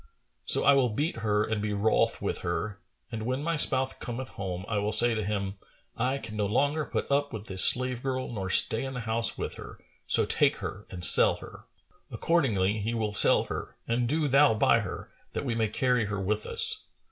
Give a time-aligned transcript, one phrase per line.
[0.47, 2.79] So I will beat her and be wroth with her
[3.11, 5.59] and when my spouse cometh home, I will say to him,
[5.95, 9.37] 'I can no longer put up with this slave girl nor stay in the house
[9.37, 9.77] with her;
[10.07, 11.65] so take her and sell her.'
[12.09, 16.19] Accordingly he will sell her and do thou buy her, that we may carry her
[16.19, 16.81] with us."